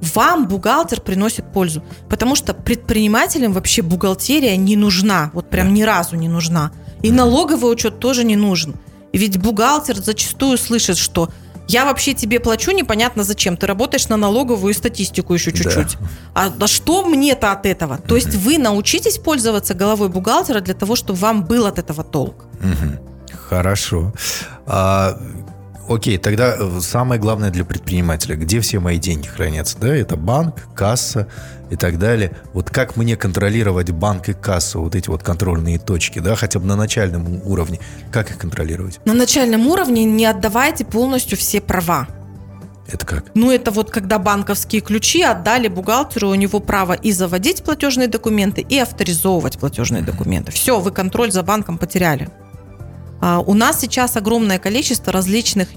вам 0.00 0.48
бухгалтер 0.48 1.02
приносит 1.02 1.52
пользу. 1.52 1.82
Потому 2.08 2.36
что 2.36 2.54
предпринимателям 2.54 3.52
вообще 3.52 3.82
бухгалтерия 3.82 4.56
не 4.56 4.74
нужна. 4.74 5.30
Вот 5.34 5.50
прям 5.50 5.74
ни 5.74 5.82
разу 5.82 6.16
не 6.16 6.28
нужна. 6.28 6.72
И 7.02 7.10
налоговый 7.10 7.70
учет 7.70 7.98
тоже 7.98 8.24
не 8.24 8.36
нужен. 8.36 8.76
Ведь 9.12 9.38
бухгалтер 9.38 9.96
зачастую 9.96 10.56
слышит, 10.56 10.96
что 10.96 11.28
я 11.68 11.84
вообще 11.84 12.14
тебе 12.14 12.40
плачу 12.40 12.72
непонятно 12.72 13.24
зачем. 13.24 13.56
Ты 13.56 13.66
работаешь 13.66 14.08
на 14.08 14.16
налоговую 14.16 14.74
статистику 14.74 15.34
еще 15.34 15.52
чуть-чуть. 15.52 15.96
А 16.34 16.48
да 16.48 16.66
что 16.66 17.04
мне-то 17.04 17.52
от 17.52 17.66
этого? 17.66 17.98
То 17.98 18.16
есть 18.16 18.34
вы 18.34 18.58
научитесь 18.58 19.18
пользоваться 19.18 19.74
головой 19.74 20.08
бухгалтера 20.08 20.60
для 20.60 20.74
того, 20.74 20.96
чтобы 20.96 21.18
вам 21.18 21.44
был 21.44 21.66
от 21.66 21.78
этого 21.78 22.02
толк. 22.04 22.46
Хорошо. 23.48 24.12
А, 24.66 25.18
окей, 25.88 26.18
тогда 26.18 26.54
э, 26.58 26.80
самое 26.80 27.20
главное 27.20 27.50
для 27.50 27.64
предпринимателя. 27.64 28.36
Где 28.36 28.60
все 28.60 28.78
мои 28.78 28.98
деньги 28.98 29.26
хранятся? 29.26 29.78
Да, 29.78 29.94
это 29.94 30.16
банк, 30.16 30.68
касса 30.74 31.28
и 31.70 31.76
так 31.76 31.98
далее. 31.98 32.32
Вот 32.52 32.70
как 32.70 32.96
мне 32.96 33.16
контролировать 33.16 33.90
банк 33.90 34.28
и 34.28 34.32
кассу, 34.32 34.80
вот 34.80 34.94
эти 34.94 35.08
вот 35.08 35.22
контрольные 35.22 35.78
точки, 35.78 36.18
да, 36.18 36.34
хотя 36.34 36.58
бы 36.58 36.66
на 36.66 36.76
начальном 36.76 37.42
уровне? 37.44 37.80
Как 38.10 38.30
их 38.30 38.38
контролировать? 38.38 39.00
На 39.04 39.14
начальном 39.14 39.66
уровне 39.66 40.04
не 40.04 40.26
отдавайте 40.26 40.84
полностью 40.84 41.36
все 41.36 41.60
права. 41.60 42.06
Это 42.90 43.04
как? 43.04 43.24
Ну, 43.34 43.50
это 43.50 43.70
вот 43.70 43.90
когда 43.90 44.18
банковские 44.18 44.80
ключи 44.80 45.22
отдали 45.22 45.68
бухгалтеру, 45.68 46.30
у 46.30 46.34
него 46.34 46.58
право 46.58 46.94
и 46.94 47.12
заводить 47.12 47.62
платежные 47.62 48.08
документы, 48.08 48.62
и 48.62 48.78
авторизовывать 48.78 49.58
платежные 49.58 50.02
документы. 50.02 50.52
Все, 50.52 50.80
вы 50.80 50.90
контроль 50.90 51.30
за 51.30 51.42
банком 51.42 51.76
потеряли. 51.76 52.30
А, 53.20 53.40
у 53.40 53.54
нас 53.54 53.80
сейчас 53.80 54.16
огромное 54.16 54.58
количество 54.58 55.12
различных 55.12 55.68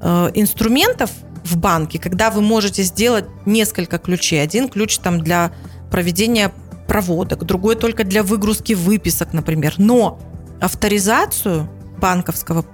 э, 0.00 0.30
инструментов 0.34 1.10
в 1.44 1.56
банке, 1.56 1.98
когда 1.98 2.30
вы 2.30 2.40
можете 2.40 2.82
сделать 2.82 3.24
несколько 3.46 3.98
ключей. 3.98 4.42
Один 4.42 4.68
ключ 4.68 4.98
там 4.98 5.20
для 5.20 5.52
проведения 5.90 6.52
проводок, 6.86 7.44
другой 7.44 7.76
только 7.76 8.04
для 8.04 8.22
выгрузки 8.22 8.74
выписок, 8.74 9.32
например. 9.32 9.74
Но 9.78 10.20
авторизацию 10.60 11.68
банковского 11.98 12.64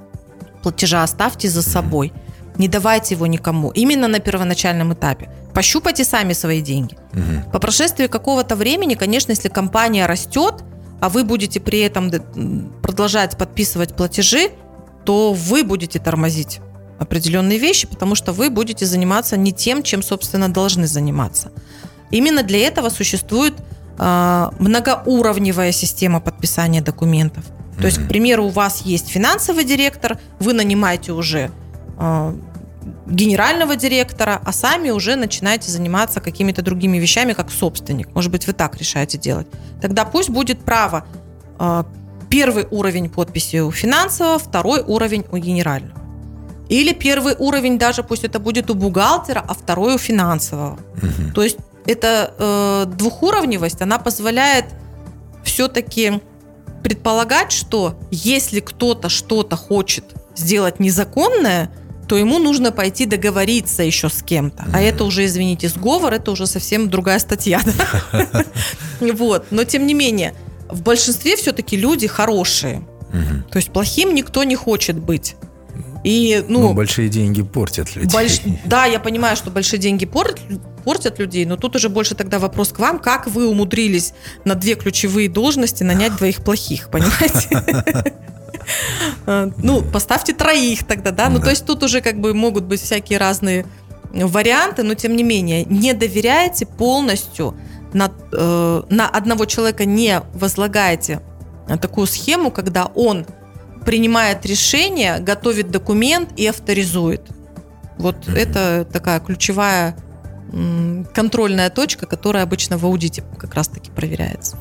платежа 0.62 1.02
оставьте 1.02 1.48
за 1.48 1.62
собой. 1.62 2.12
Не 2.56 2.68
давайте 2.68 3.14
его 3.14 3.26
никому. 3.26 3.70
Именно 3.70 4.08
на 4.08 4.18
первоначальном 4.18 4.92
этапе. 4.92 5.30
Пощупайте 5.54 6.04
сами 6.04 6.32
свои 6.32 6.60
деньги. 6.60 6.96
Мгм. 7.12 7.50
По 7.52 7.58
прошествии 7.58 8.08
какого-то 8.08 8.56
времени, 8.56 8.94
конечно, 8.94 9.32
если 9.32 9.48
компания 9.48 10.06
растет, 10.06 10.64
а 11.00 11.08
вы 11.08 11.24
будете 11.24 11.60
при 11.60 11.80
этом 11.80 12.10
продолжать 12.82 13.36
подписывать 13.36 13.94
платежи, 13.94 14.50
то 15.04 15.32
вы 15.32 15.64
будете 15.64 15.98
тормозить 15.98 16.60
определенные 16.98 17.58
вещи, 17.58 17.86
потому 17.86 18.14
что 18.14 18.32
вы 18.32 18.50
будете 18.50 18.84
заниматься 18.84 19.36
не 19.36 19.52
тем, 19.52 19.82
чем, 19.82 20.02
собственно, 20.02 20.52
должны 20.52 20.86
заниматься. 20.86 21.52
Именно 22.10 22.42
для 22.42 22.58
этого 22.66 22.88
существует 22.88 23.54
а, 23.98 24.52
многоуровневая 24.58 25.72
система 25.72 26.20
подписания 26.20 26.80
документов. 26.80 27.44
То 27.78 27.86
есть, 27.86 27.98
к 27.98 28.08
примеру, 28.08 28.46
у 28.46 28.48
вас 28.48 28.82
есть 28.82 29.08
финансовый 29.08 29.64
директор, 29.64 30.18
вы 30.40 30.52
нанимаете 30.52 31.12
уже 31.12 31.52
э, 31.96 32.34
генерального 33.06 33.76
директора, 33.76 34.40
а 34.44 34.52
сами 34.52 34.90
уже 34.90 35.16
начинаете 35.16 35.70
заниматься 35.70 36.20
какими-то 36.20 36.62
другими 36.62 36.98
вещами, 36.98 37.32
как 37.32 37.50
собственник. 37.50 38.14
Может 38.14 38.30
быть, 38.30 38.46
вы 38.46 38.52
так 38.52 38.76
решаете 38.76 39.18
делать. 39.18 39.46
Тогда 39.80 40.04
пусть 40.04 40.30
будет 40.30 40.60
право 40.60 41.06
э, 41.58 41.84
первый 42.30 42.66
уровень 42.70 43.08
подписи 43.10 43.60
у 43.60 43.70
финансового, 43.70 44.38
второй 44.38 44.80
уровень 44.80 45.24
у 45.32 45.36
генерального. 45.36 45.98
Или 46.68 46.92
первый 46.92 47.34
уровень 47.38 47.78
даже 47.78 48.02
пусть 48.02 48.24
это 48.24 48.38
будет 48.38 48.70
у 48.70 48.74
бухгалтера, 48.74 49.42
а 49.46 49.54
второй 49.54 49.94
у 49.94 49.98
финансового. 49.98 50.78
Угу. 50.96 51.32
То 51.34 51.42
есть 51.42 51.58
эта 51.86 52.34
э, 52.38 52.84
двухуровневость, 52.86 53.80
она 53.80 53.98
позволяет 53.98 54.66
все-таки 55.44 56.20
предполагать, 56.82 57.52
что 57.52 57.98
если 58.10 58.60
кто-то 58.60 59.08
что-то 59.08 59.56
хочет 59.56 60.04
сделать 60.36 60.78
незаконное, 60.78 61.70
то 62.08 62.16
ему 62.16 62.38
нужно 62.38 62.72
пойти 62.72 63.06
договориться 63.06 63.82
еще 63.82 64.08
с 64.08 64.22
кем-то. 64.22 64.64
А 64.72 64.80
это 64.80 65.04
уже, 65.04 65.26
извините, 65.26 65.68
сговор, 65.68 66.14
это 66.14 66.30
уже 66.30 66.46
совсем 66.46 66.88
другая 66.90 67.18
статья. 67.18 67.60
Вот. 69.00 69.46
Но 69.50 69.62
тем 69.62 69.86
не 69.86 69.94
менее, 69.94 70.34
в 70.68 70.82
большинстве 70.82 71.36
все-таки 71.36 71.76
люди 71.76 72.08
хорошие. 72.08 72.82
То 73.50 73.58
есть 73.58 73.70
плохим 73.70 74.12
никто 74.12 74.42
не 74.42 74.56
хочет 74.56 74.98
быть. 74.98 75.36
И, 76.04 76.44
ну, 76.48 76.60
но 76.60 76.74
большие 76.74 77.08
деньги 77.08 77.42
портят 77.42 77.94
людей. 77.94 78.10
Больш... 78.10 78.40
Да, 78.64 78.86
я 78.86 78.98
понимаю, 79.00 79.36
что 79.36 79.50
большие 79.50 79.80
деньги 79.80 80.06
портят, 80.06 80.40
портят 80.84 81.18
людей, 81.18 81.44
но 81.44 81.56
тут 81.56 81.76
уже 81.76 81.88
больше 81.88 82.14
тогда 82.14 82.38
вопрос 82.38 82.72
к 82.72 82.78
вам, 82.78 82.98
как 82.98 83.26
вы 83.26 83.48
умудрились 83.48 84.14
на 84.44 84.54
две 84.54 84.74
ключевые 84.74 85.28
должности 85.28 85.82
нанять 85.82 86.16
двоих 86.18 86.42
плохих, 86.44 86.88
понимаете? 86.90 88.04
А, 89.26 89.50
ну, 89.58 89.82
поставьте 89.82 90.32
троих 90.32 90.86
тогда, 90.86 91.10
да? 91.10 91.28
Ну, 91.28 91.40
то 91.40 91.50
есть 91.50 91.64
тут 91.66 91.82
уже 91.82 92.00
как 92.00 92.20
бы 92.20 92.34
могут 92.34 92.64
быть 92.64 92.80
всякие 92.80 93.18
разные 93.18 93.66
варианты, 94.12 94.82
но 94.82 94.94
тем 94.94 95.16
не 95.16 95.22
менее, 95.22 95.64
не 95.64 95.92
доверяйте 95.92 96.66
полностью 96.66 97.54
на, 97.92 98.10
э, 98.32 98.82
на 98.88 99.08
одного 99.08 99.44
человека, 99.44 99.84
не 99.84 100.20
возлагайте 100.34 101.20
такую 101.80 102.06
схему, 102.06 102.50
когда 102.50 102.86
он 102.86 103.26
принимает 103.84 104.46
решение, 104.46 105.18
готовит 105.18 105.70
документ 105.70 106.30
и 106.36 106.46
авторизует. 106.46 107.28
Вот 107.98 108.26
mm-hmm. 108.26 108.36
это 108.36 108.88
такая 108.90 109.20
ключевая 109.20 109.96
контрольная 111.14 111.68
точка, 111.68 112.06
которая 112.06 112.42
обычно 112.42 112.78
в 112.78 112.86
аудите 112.86 113.22
как 113.38 113.54
раз-таки 113.54 113.90
проверяется. 113.90 114.56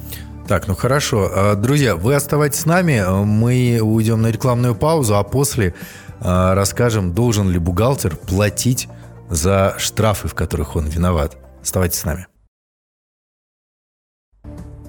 Так, 0.48 0.66
ну 0.70 0.75
хорошо. 0.75 1.30
А, 1.30 1.56
друзья, 1.56 1.98
вы 1.98 2.16
оставайтесь 2.16 2.62
с 2.62 2.66
нами. 2.66 3.04
Мы 3.25 3.82
уйдем 3.82 4.22
на 4.22 4.27
рекламную 4.27 4.75
паузу, 4.75 5.18
а 5.18 5.24
после 5.24 5.74
а, 6.22 6.56
расскажем, 6.56 7.13
должен 7.13 7.50
ли 7.50 7.60
бухгалтер 7.60 8.16
платить 8.16 8.88
за 9.30 9.75
штрафы, 9.77 10.30
в 10.30 10.36
которых 10.36 10.77
он 10.77 10.86
виноват. 10.86 11.36
Оставайтесь 11.62 12.00
с 12.00 12.06
нами. 12.06 12.27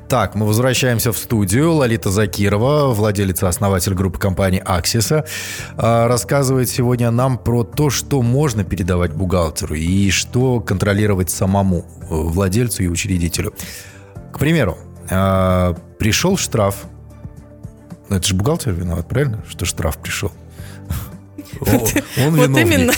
Так, 0.08 0.36
мы 0.36 0.46
возвращаемся 0.46 1.10
в 1.10 1.18
студию. 1.18 1.72
Лолита 1.72 2.10
Закирова, 2.10 2.94
владелица, 2.94 3.48
основатель 3.48 3.94
группы 3.94 4.20
компании 4.20 4.62
Аксиса, 4.64 5.26
рассказывает 5.76 6.68
сегодня 6.68 7.10
нам 7.10 7.36
про 7.36 7.64
то, 7.64 7.90
что 7.90 8.22
можно 8.22 8.62
передавать 8.62 9.12
бухгалтеру 9.12 9.74
и 9.74 10.10
что 10.10 10.60
контролировать 10.60 11.30
самому 11.30 11.78
э, 11.78 12.04
владельцу 12.08 12.84
и 12.84 12.86
учредителю. 12.86 13.52
К 14.32 14.38
примеру, 14.38 14.78
а, 15.10 15.74
пришел 15.98 16.36
штраф. 16.36 16.86
Ну, 18.08 18.16
это 18.16 18.26
же 18.26 18.34
бухгалтер 18.34 18.72
виноват, 18.72 19.08
правильно? 19.08 19.44
Что 19.48 19.64
штраф 19.64 19.98
пришел. 19.98 20.32
Он 21.60 22.56
именно. 22.56 22.92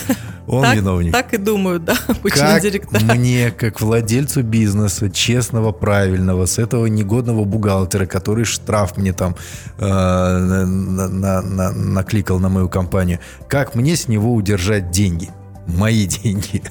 Он 0.47 0.63
так, 0.63 0.77
виновник. 0.77 1.13
Так 1.13 1.33
и 1.33 1.37
думают, 1.37 1.85
да, 1.85 1.95
обычные 2.09 2.55
как 2.55 2.63
директора. 2.63 3.01
мне, 3.15 3.53
как 3.53 3.81
владельцу 3.81 4.43
бизнеса, 4.43 5.09
честного, 5.09 5.71
правильного, 5.71 6.47
с 6.47 6.59
этого 6.59 6.87
негодного 6.87 7.45
бухгалтера, 7.45 8.07
который 8.07 8.45
штраф 8.45 8.97
мне 8.97 9.13
там 9.13 9.37
э, 9.79 9.87
на, 9.87 10.67
на, 11.09 11.43
на, 11.43 11.71
накликал 11.71 12.41
на 12.41 12.49
мою 12.49 12.69
компанию, 12.69 13.21
как 13.49 13.77
мне 13.77 13.95
с 13.95 14.09
него 14.09 14.35
удержать 14.35 14.91
деньги? 14.91 15.31
Мои 15.69 16.05
деньги. 16.23 16.65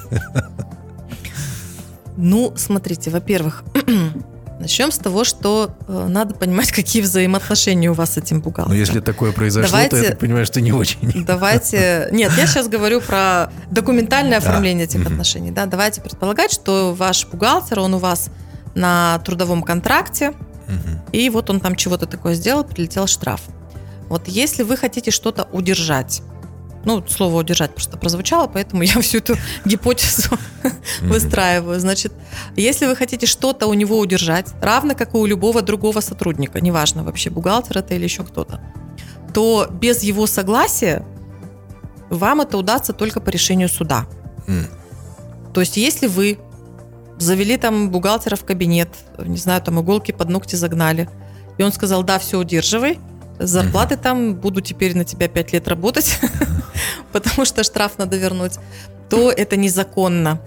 Ну, 2.18 2.52
смотрите, 2.58 3.12
во-первых, 3.12 3.64
Начнем 4.60 4.92
с 4.92 4.98
того, 4.98 5.24
что 5.24 5.74
э, 5.88 6.08
надо 6.10 6.36
понимать, 6.36 6.72
какие 6.74 7.02
взаимоотношения 7.02 7.90
у 7.90 7.94
вас 7.94 8.14
с 8.14 8.18
этим 8.18 8.42
бухгалтером. 8.42 8.76
Но 8.76 8.80
если 8.80 9.00
такое 9.00 9.32
произошло, 9.32 9.72
давайте, 9.72 9.90
то 9.90 9.98
я 9.98 10.10
так 10.10 10.20
понимаю, 10.20 10.46
что 10.46 10.60
не 10.62 10.74
очень. 10.74 11.24
Давайте... 11.26 12.10
Нет, 12.12 12.32
я 12.38 12.46
сейчас 12.46 12.68
говорю 12.68 13.02
про 13.02 13.52
документальное 13.72 14.40
оформление 14.40 14.86
этих 14.86 15.06
отношений. 15.06 15.52
Да? 15.52 15.66
Давайте 15.66 16.02
предполагать, 16.02 16.52
что 16.52 16.94
ваш 16.94 17.26
бухгалтер, 17.28 17.80
он 17.80 17.94
у 17.94 17.98
вас 17.98 18.30
на 18.76 19.20
трудовом 19.26 19.64
контракте, 19.64 20.34
и 21.12 21.30
вот 21.30 21.50
он 21.50 21.60
там 21.60 21.76
чего-то 21.76 22.06
такое 22.06 22.36
сделал, 22.36 22.64
прилетел 22.64 23.08
штраф. 23.08 23.42
Вот 24.08 24.28
если 24.28 24.64
вы 24.64 24.78
хотите 24.78 25.12
что-то 25.12 25.48
удержать, 25.52 26.22
ну, 26.86 27.04
слово 27.08 27.40
удержать 27.40 27.74
просто 27.74 27.98
прозвучало, 27.98 28.48
поэтому 28.48 28.84
я 28.84 28.94
всю 29.02 29.18
эту 29.18 29.36
гипотезу 29.66 30.38
выстраиваю. 31.02 31.80
Значит, 31.80 32.14
если 32.56 32.86
вы 32.86 32.96
хотите 32.96 33.26
что-то 33.26 33.68
у 33.68 33.74
него 33.74 34.00
удержать, 34.00 34.48
равно 34.62 34.96
как 34.96 35.14
и 35.14 35.18
у 35.18 35.26
любого 35.26 35.62
другого 35.62 36.00
сотрудника, 36.02 36.62
неважно 36.62 37.04
вообще, 37.04 37.30
бухгалтер 37.30 37.80
это 37.80 37.96
или 37.96 38.04
еще 38.04 38.24
кто-то, 38.24 38.62
то 39.34 39.68
без 39.70 40.04
его 40.04 40.28
согласия 40.28 41.06
вам 42.10 42.42
это 42.42 42.58
удастся 42.58 42.94
только 42.94 43.20
по 43.20 43.30
решению 43.30 43.70
суда. 43.70 44.08
То 45.54 45.62
есть, 45.62 45.78
если 45.78 46.08
вы 46.08 46.40
завели 47.18 47.58
там 47.58 47.90
бухгалтера 47.90 48.36
в 48.36 48.46
кабинет, 48.46 48.90
не 49.18 49.38
знаю, 49.38 49.62
там 49.62 49.80
иголки 49.82 50.12
под 50.12 50.30
ногти 50.30 50.56
загнали, 50.56 51.10
и 51.58 51.64
он 51.64 51.74
сказал, 51.74 52.04
да, 52.04 52.18
все, 52.20 52.40
удерживай, 52.40 53.00
зарплаты 53.40 53.98
там, 53.98 54.36
буду 54.36 54.62
теперь 54.62 54.96
на 54.96 55.06
тебя 55.06 55.28
5 55.28 55.54
лет 55.54 55.68
работать, 55.68 56.20
потому 57.12 57.46
что 57.46 57.64
штраф 57.64 57.94
надо 57.98 58.18
вернуть, 58.18 58.58
то 59.10 59.32
это 59.32 59.56
незаконно. 59.56 60.40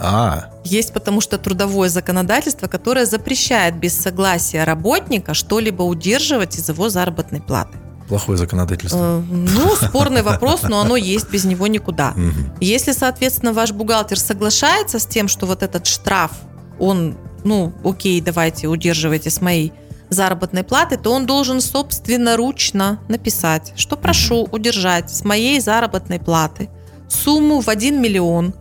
А. 0.00 0.50
Есть 0.64 0.92
потому 0.92 1.20
что 1.20 1.38
трудовое 1.38 1.88
законодательство, 1.88 2.68
которое 2.68 3.04
запрещает 3.04 3.76
без 3.76 3.98
согласия 3.98 4.64
работника 4.64 5.34
что-либо 5.34 5.82
удерживать 5.82 6.56
из 6.56 6.68
его 6.68 6.88
заработной 6.88 7.40
платы. 7.40 7.76
Плохое 8.08 8.38
законодательство. 8.38 9.20
Э, 9.20 9.22
ну, 9.28 9.74
спорный 9.76 10.22
вопрос, 10.22 10.62
но 10.62 10.80
оно 10.80 10.96
есть, 10.96 11.30
без 11.30 11.44
него 11.44 11.66
никуда. 11.66 12.14
Если, 12.60 12.92
соответственно, 12.92 13.52
ваш 13.52 13.72
бухгалтер 13.72 14.18
соглашается 14.18 14.98
с 14.98 15.06
тем, 15.06 15.28
что 15.28 15.46
вот 15.46 15.62
этот 15.62 15.86
штраф, 15.86 16.30
он, 16.78 17.18
ну, 17.44 17.74
окей, 17.84 18.20
давайте 18.20 18.68
удерживайте 18.68 19.30
с 19.30 19.40
моей 19.40 19.72
заработной 20.10 20.64
платы, 20.64 20.96
то 20.96 21.12
он 21.12 21.26
должен 21.26 21.60
собственноручно 21.60 23.00
написать, 23.08 23.72
что 23.76 23.96
прошу 23.96 24.48
удержать 24.50 25.10
с 25.10 25.24
моей 25.24 25.60
заработной 25.60 26.18
платы 26.18 26.68
сумму 27.08 27.60
в 27.60 27.68
1 27.68 28.00
миллион 28.00 28.54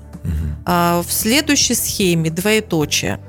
а, 0.66 1.02
в 1.02 1.12
следующей 1.12 1.76
схеме 1.76 2.30
двоеточие. 2.30 3.20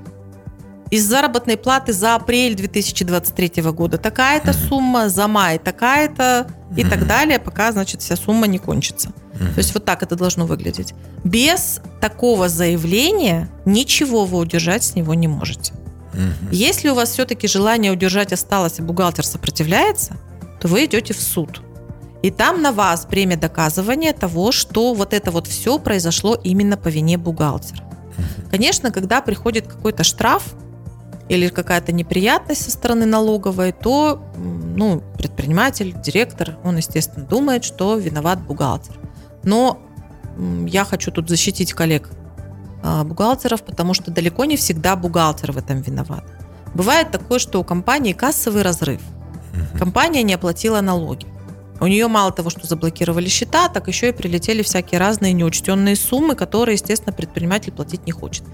Из 0.90 1.04
заработной 1.04 1.58
платы 1.58 1.92
за 1.92 2.14
апрель 2.14 2.54
2023 2.54 3.62
года 3.72 3.98
такая-то 3.98 4.54
сумма, 4.54 5.10
за 5.10 5.28
май 5.28 5.58
такая-то 5.58 6.46
и 6.76 6.84
так 6.84 7.06
далее, 7.06 7.38
пока, 7.38 7.72
значит, 7.72 8.00
вся 8.00 8.16
сумма 8.16 8.46
не 8.46 8.58
кончится. 8.58 9.12
То 9.38 9.58
есть 9.58 9.74
вот 9.74 9.84
так 9.84 10.02
это 10.02 10.16
должно 10.16 10.46
выглядеть. 10.46 10.94
Без 11.24 11.80
такого 12.00 12.48
заявления 12.48 13.48
ничего 13.66 14.24
вы 14.24 14.38
удержать 14.38 14.82
с 14.82 14.94
него 14.94 15.14
не 15.14 15.28
можете. 15.28 15.74
Угу. 16.18 16.50
Если 16.50 16.88
у 16.88 16.94
вас 16.94 17.10
все-таки 17.10 17.46
желание 17.46 17.92
удержать 17.92 18.32
осталось, 18.32 18.78
и 18.78 18.82
бухгалтер 18.82 19.24
сопротивляется, 19.24 20.16
то 20.60 20.68
вы 20.68 20.84
идете 20.84 21.14
в 21.14 21.20
суд. 21.20 21.62
И 22.22 22.30
там 22.30 22.60
на 22.62 22.72
вас 22.72 23.06
бремя 23.06 23.36
доказывания 23.36 24.12
того, 24.12 24.50
что 24.50 24.92
вот 24.92 25.14
это 25.14 25.30
вот 25.30 25.46
все 25.46 25.78
произошло 25.78 26.34
именно 26.34 26.76
по 26.76 26.88
вине 26.88 27.16
бухгалтера. 27.16 27.84
Конечно, 28.50 28.90
когда 28.90 29.20
приходит 29.20 29.68
какой-то 29.68 30.02
штраф 30.02 30.42
или 31.28 31.48
какая-то 31.48 31.92
неприятность 31.92 32.64
со 32.64 32.70
стороны 32.72 33.06
налоговой, 33.06 33.70
то 33.70 34.20
ну, 34.36 35.02
предприниматель, 35.16 35.94
директор, 36.02 36.56
он, 36.64 36.78
естественно, 36.78 37.24
думает, 37.24 37.62
что 37.62 37.96
виноват 37.96 38.40
бухгалтер. 38.40 38.98
Но 39.44 39.80
я 40.66 40.84
хочу 40.84 41.12
тут 41.12 41.28
защитить 41.28 41.72
коллег 41.72 42.10
бухгалтеров, 42.82 43.62
потому 43.62 43.94
что 43.94 44.10
далеко 44.10 44.44
не 44.44 44.56
всегда 44.56 44.96
бухгалтер 44.96 45.52
в 45.52 45.58
этом 45.58 45.80
виноват. 45.80 46.24
Бывает 46.74 47.10
такое, 47.10 47.38
что 47.38 47.60
у 47.60 47.64
компании 47.64 48.12
кассовый 48.12 48.62
разрыв. 48.62 49.00
Компания 49.78 50.22
не 50.22 50.34
оплатила 50.34 50.80
налоги. 50.80 51.26
У 51.80 51.86
нее 51.86 52.08
мало 52.08 52.32
того, 52.32 52.50
что 52.50 52.66
заблокировали 52.66 53.28
счета, 53.28 53.68
так 53.68 53.88
еще 53.88 54.08
и 54.08 54.12
прилетели 54.12 54.62
всякие 54.62 54.98
разные 54.98 55.32
неучтенные 55.32 55.96
суммы, 55.96 56.34
которые, 56.34 56.74
естественно, 56.74 57.12
предприниматель 57.12 57.72
платить 57.72 58.04
не 58.06 58.12
хочет. 58.12 58.44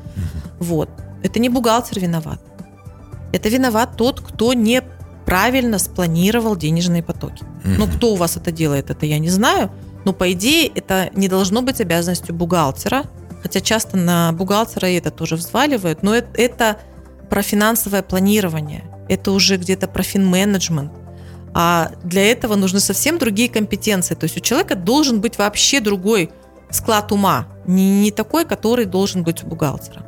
Вот. 0.58 0.90
Это 1.22 1.38
не 1.38 1.48
бухгалтер 1.48 2.00
виноват. 2.00 2.40
Это 3.32 3.48
виноват 3.48 3.96
тот, 3.96 4.20
кто 4.20 4.52
не 4.52 4.82
правильно 5.24 5.78
спланировал 5.78 6.54
денежные 6.54 7.02
потоки. 7.02 7.44
Ну, 7.64 7.86
кто 7.86 8.12
у 8.12 8.16
вас 8.16 8.36
это 8.36 8.52
делает, 8.52 8.90
это 8.90 9.06
я 9.06 9.18
не 9.18 9.30
знаю. 9.30 9.70
Но, 10.04 10.12
по 10.12 10.30
идее, 10.32 10.68
это 10.68 11.10
не 11.14 11.28
должно 11.28 11.62
быть 11.62 11.80
обязанностью 11.80 12.34
бухгалтера. 12.34 13.04
Хотя 13.44 13.60
часто 13.60 13.98
на 13.98 14.32
бухгалтера 14.32 14.86
это 14.86 15.10
тоже 15.10 15.36
взваливают. 15.36 16.02
Но 16.02 16.14
это, 16.14 16.28
это 16.32 16.78
про 17.28 17.42
финансовое 17.42 18.02
планирование. 18.02 18.84
Это 19.10 19.32
уже 19.32 19.58
где-то 19.58 19.86
про 19.86 20.02
финменеджмент. 20.02 20.90
А 21.52 21.90
для 22.02 22.22
этого 22.32 22.54
нужны 22.54 22.80
совсем 22.80 23.18
другие 23.18 23.50
компетенции. 23.50 24.14
То 24.14 24.24
есть 24.24 24.38
у 24.38 24.40
человека 24.40 24.76
должен 24.76 25.20
быть 25.20 25.36
вообще 25.36 25.80
другой 25.80 26.30
склад 26.70 27.12
ума. 27.12 27.48
Не, 27.66 28.00
не 28.00 28.10
такой, 28.10 28.46
который 28.46 28.86
должен 28.86 29.24
быть 29.24 29.44
у 29.44 29.46
бухгалтера. 29.46 30.06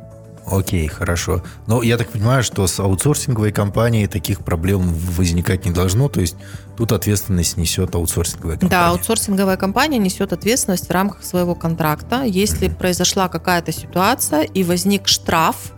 Окей, 0.49 0.87
хорошо. 0.87 1.43
Но 1.67 1.83
я 1.83 1.97
так 1.97 2.09
понимаю, 2.09 2.41
что 2.41 2.65
с 2.67 2.79
аутсорсинговой 2.79 3.51
компанией 3.51 4.07
таких 4.07 4.39
проблем 4.39 4.81
возникать 4.81 5.65
не 5.65 5.71
должно. 5.71 6.07
То 6.07 6.21
есть 6.21 6.37
тут 6.77 6.93
ответственность 6.93 7.57
несет 7.57 7.95
аутсорсинговая 7.95 8.57
компания. 8.57 8.69
Да, 8.69 8.89
аутсорсинговая 8.89 9.57
компания 9.57 9.97
несет 9.97 10.31
ответственность 10.31 10.87
в 10.87 10.91
рамках 10.91 11.23
своего 11.23 11.53
контракта. 11.53 12.23
Если 12.23 12.69
произошла 12.69 13.27
какая-то 13.27 13.73
ситуация 13.73 14.43
и 14.43 14.63
возник 14.63 15.07
штраф 15.07 15.73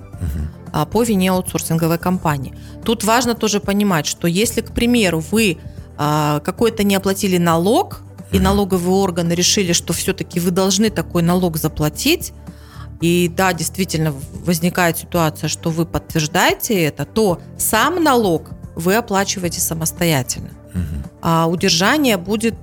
а, 0.72 0.86
по 0.86 1.04
вине 1.04 1.32
аутсорсинговой 1.32 1.98
компании. 1.98 2.54
Тут 2.86 3.04
важно 3.04 3.34
тоже 3.34 3.60
понимать, 3.60 4.06
что 4.06 4.28
если, 4.28 4.62
к 4.62 4.72
примеру, 4.72 5.24
вы 5.32 5.58
а, 5.98 6.42
какой-то 6.42 6.84
не 6.84 6.96
оплатили 6.96 7.38
налог, 7.38 8.02
и 8.32 8.40
налоговые 8.40 8.94
органы 8.94 9.34
решили, 9.34 9.74
что 9.74 9.94
все-таки 9.94 10.40
вы 10.40 10.52
должны 10.52 10.92
такой 10.92 11.24
налог 11.24 11.58
заплатить, 11.58 12.34
и 13.02 13.32
да, 13.36 13.54
действительно 13.54 14.14
возникает 14.46 14.98
ситуация, 14.98 15.48
что 15.48 15.70
вы 15.70 15.86
подтверждаете 15.86 16.84
это, 16.84 17.06
то 17.06 17.42
сам 17.58 18.04
налог 18.04 18.52
вы 18.76 18.96
оплачиваете 18.96 19.62
самостоятельно. 19.62 20.50
Мгм. 20.74 21.04
А 21.22 21.48
удержание 21.48 22.18
будет 22.18 22.56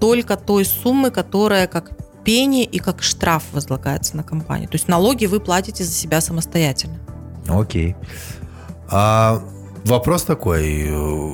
только 0.00 0.36
той 0.36 0.64
суммы, 0.64 1.10
которая 1.10 1.66
как 1.66 1.92
пени 2.24 2.64
и 2.64 2.78
как 2.78 3.02
штраф 3.02 3.42
возлагается 3.52 4.16
на 4.16 4.22
компанию. 4.22 4.68
То 4.68 4.76
есть 4.76 4.88
налоги 4.88 5.26
вы 5.26 5.40
платите 5.40 5.84
за 5.84 5.92
себя 5.92 6.20
самостоятельно. 6.20 6.98
Окей. 7.48 7.96
А 8.88 9.42
вопрос 9.84 10.22
такой. 10.22 10.86
э, 10.88 11.32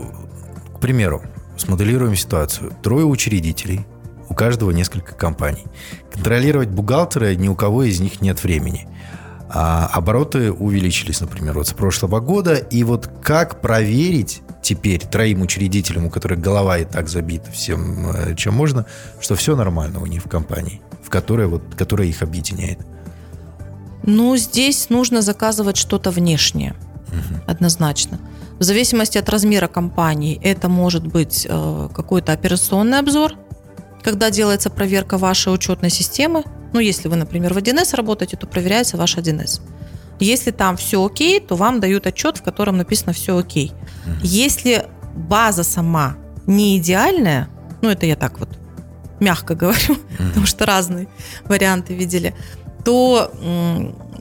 К 0.75 0.81
примеру, 0.81 1.23
смоделируем 1.57 2.15
ситуацию. 2.17 2.73
Трое 2.83 3.05
учредителей, 3.05 3.85
у 4.29 4.35
каждого 4.35 4.71
несколько 4.71 5.15
компаний. 5.15 5.65
Контролировать 6.13 6.69
бухгалтера 6.69 7.35
ни 7.35 7.49
у 7.49 7.55
кого 7.55 7.85
из 7.85 8.01
них 8.01 8.21
нет 8.21 8.43
времени. 8.43 8.89
А 9.51 9.87
обороты 9.87 10.53
увеличились, 10.53 11.21
например, 11.21 11.55
вот 11.55 11.69
с 11.69 11.73
прошлого 11.73 12.21
года. 12.21 12.55
И 12.55 12.85
вот 12.85 13.09
как 13.23 13.61
проверить 13.61 14.43
теперь 14.63 15.01
троим 15.01 15.41
учредителям, 15.41 16.07
у 16.07 16.11
которых 16.11 16.41
голова 16.41 16.79
и 16.79 16.85
так 16.85 17.09
забита 17.09 17.51
всем, 17.51 18.11
э, 18.11 18.35
чем 18.37 18.55
можно, 18.55 18.85
что 19.21 19.35
все 19.37 19.57
нормально 19.57 20.01
у 20.01 20.07
них 20.07 20.25
в 20.25 20.29
компании, 20.29 20.83
в 21.03 21.09
которой, 21.09 21.47
вот, 21.47 21.63
которая 21.77 22.09
их 22.09 22.23
объединяет? 22.23 22.79
Ну, 24.03 24.37
здесь 24.37 24.91
нужно 24.91 25.23
заказывать 25.23 25.77
что-то 25.77 26.11
внешнее, 26.11 26.75
однозначно. 27.47 28.21
В 28.59 28.63
зависимости 28.63 29.17
от 29.19 29.29
размера 29.29 29.69
компании, 29.69 30.39
это 30.43 30.69
может 30.69 31.07
быть 31.07 31.47
э, 31.49 31.89
какой-то 31.95 32.33
операционный 32.33 32.99
обзор, 32.99 33.35
когда 34.09 34.31
делается 34.31 34.71
проверка 34.71 35.19
вашей 35.19 35.53
учетной 35.53 35.91
системы. 35.91 36.43
Ну, 36.73 36.81
если 36.81 37.09
вы, 37.09 37.17
например, 37.17 37.53
в 37.53 37.59
1С 37.59 37.95
работаете, 37.95 38.39
то 38.39 38.47
проверяется 38.47 38.97
ваш 38.97 39.19
1С. 39.19 39.61
Если 40.19 40.51
там 40.51 40.79
все 40.79 41.05
окей, 41.05 41.41
то 41.41 41.57
вам 41.57 41.79
дают 41.79 42.07
отчет, 42.07 42.39
в 42.39 42.43
котором 42.43 42.79
написано 42.79 43.13
все 43.13 43.37
окей. 43.37 43.71
Если 44.23 44.87
база 45.15 45.63
сама 45.63 46.17
не 46.47 46.79
идеальная, 46.79 47.51
ну, 47.83 47.91
это 47.91 48.07
я 48.07 48.17
так 48.17 48.41
вот 48.41 48.49
мягко 49.21 49.55
говорю, 49.63 49.99
потому 50.17 50.47
что 50.47 50.65
разные 50.65 51.07
варианты 51.45 51.95
видели, 51.95 52.35
то 52.87 53.31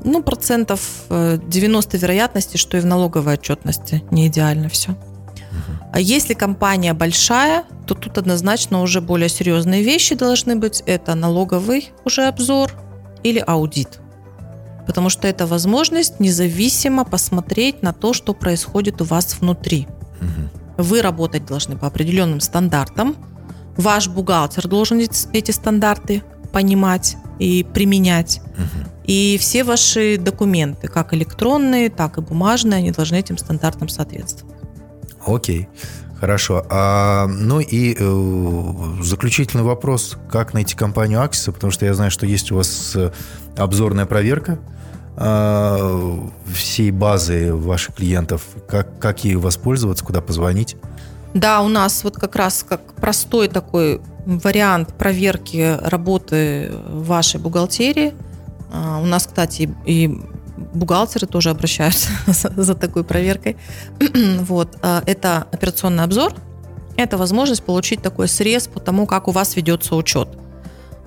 ну, 0.03 0.21
процентов 0.21 0.81
э, 1.09 1.39
90 1.47 1.97
вероятности, 1.97 2.57
что 2.57 2.75
и 2.75 2.81
в 2.81 2.85
налоговой 2.85 3.35
отчетности 3.35 4.03
не 4.11 4.27
идеально 4.27 4.67
все. 4.67 4.97
А 5.93 5.99
если 5.99 6.33
компания 6.33 6.93
большая, 6.93 7.63
то 7.85 7.95
тут 7.95 8.17
однозначно 8.17 8.81
уже 8.81 9.01
более 9.01 9.29
серьезные 9.29 9.83
вещи 9.83 10.15
должны 10.15 10.55
быть. 10.55 10.83
Это 10.85 11.15
налоговый 11.15 11.91
уже 12.05 12.27
обзор 12.27 12.71
или 13.23 13.43
аудит. 13.45 13.99
Потому 14.85 15.09
что 15.09 15.27
это 15.27 15.45
возможность 15.45 16.19
независимо 16.19 17.03
посмотреть 17.03 17.81
на 17.83 17.93
то, 17.93 18.13
что 18.13 18.33
происходит 18.33 19.01
у 19.01 19.05
вас 19.05 19.37
внутри. 19.39 19.87
Мгм. 20.21 20.49
Вы 20.77 21.01
работать 21.01 21.45
должны 21.45 21.77
по 21.77 21.87
определенным 21.87 22.39
стандартам. 22.39 23.15
Ваш 23.75 24.07
бухгалтер 24.07 24.67
должен 24.67 24.99
эти 24.99 25.51
стандарты 25.51 26.23
понимать 26.51 27.17
и 27.39 27.63
применять. 27.63 28.41
Мгм. 28.57 28.87
И 29.05 29.37
все 29.39 29.63
ваши 29.63 30.17
документы, 30.17 30.87
как 30.87 31.13
электронные, 31.13 31.89
так 31.89 32.17
и 32.17 32.21
бумажные, 32.21 32.79
они 32.79 32.91
должны 32.91 33.15
этим 33.15 33.37
стандартам 33.37 33.89
соответствовать. 33.89 34.56
Окей, 35.27 35.67
хорошо. 36.19 36.65
А, 36.69 37.27
ну 37.27 37.59
и 37.59 37.95
э, 37.99 39.03
заключительный 39.03 39.63
вопрос. 39.63 40.17
Как 40.31 40.53
найти 40.53 40.75
компанию 40.75 41.21
Аксиса? 41.21 41.51
Потому 41.51 41.71
что 41.71 41.85
я 41.85 41.93
знаю, 41.93 42.11
что 42.11 42.25
есть 42.25 42.51
у 42.51 42.55
вас 42.55 42.95
э, 42.95 43.11
обзорная 43.57 44.05
проверка 44.05 44.57
э, 45.17 46.19
всей 46.53 46.91
базы 46.91 47.53
ваших 47.53 47.95
клиентов. 47.95 48.43
Как, 48.67 48.99
как 48.99 49.25
ей 49.25 49.35
воспользоваться, 49.35 50.05
куда 50.05 50.21
позвонить? 50.21 50.77
Да, 51.33 51.61
у 51.61 51.67
нас 51.67 52.03
вот 52.03 52.15
как 52.15 52.35
раз 52.35 52.65
как 52.67 52.93
простой 52.93 53.49
такой 53.49 54.01
вариант 54.25 54.93
проверки 54.93 55.77
работы 55.81 56.71
вашей 56.89 57.39
бухгалтерии. 57.39 58.13
А, 58.71 58.99
У 58.99 59.05
нас, 59.05 59.27
кстати, 59.27 59.73
и 59.85 60.19
бухгалтеры 60.73 61.27
тоже 61.27 61.49
обращаются 61.49 62.09
за 62.57 62.75
такой 62.75 63.03
проверкой. 63.03 63.57
Вот. 64.41 64.77
а, 64.81 65.03
Это 65.05 65.47
операционный 65.51 66.03
обзор. 66.03 66.33
Это 66.95 67.17
возможность 67.17 67.63
получить 67.63 68.01
такой 68.01 68.27
срез 68.27 68.67
по 68.67 68.79
тому, 68.79 69.05
как 69.05 69.27
у 69.27 69.31
вас 69.31 69.55
ведется 69.55 69.95
учет. 69.95 70.29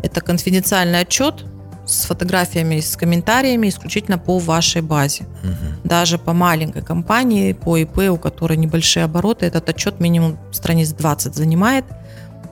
Это 0.03 0.21
конфиденциальный 0.21 1.01
отчет 1.01 1.45
с 1.85 2.05
фотографиями, 2.05 2.79
с 2.79 2.97
комментариями 2.97 3.69
исключительно 3.69 4.17
по 4.19 4.39
вашей 4.39 4.81
базе 4.83 5.25
Мгм. 5.43 5.81
даже 5.83 6.19
по 6.19 6.33
маленькой 6.33 6.83
компании, 6.83 7.53
по 7.53 7.77
ИП, 7.77 7.99
у 8.11 8.17
которой 8.17 8.57
небольшие 8.57 9.05
обороты, 9.05 9.47
этот 9.47 9.69
отчет 9.69 9.99
минимум 10.01 10.39
страниц 10.53 10.91
20 10.93 11.35
занимает. 11.35 11.85